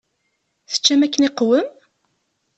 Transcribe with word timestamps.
Teččam 0.71 1.01
akken 1.05 1.27
iqwem? 1.29 1.67